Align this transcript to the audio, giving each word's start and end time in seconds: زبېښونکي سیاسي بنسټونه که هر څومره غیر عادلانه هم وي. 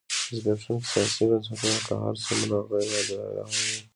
زبېښونکي 0.43 0.87
سیاسي 0.93 1.23
بنسټونه 1.29 1.79
که 1.87 1.93
هر 2.03 2.15
څومره 2.25 2.57
غیر 2.69 2.87
عادلانه 2.95 3.41
هم 3.45 3.55
وي. 3.67 3.79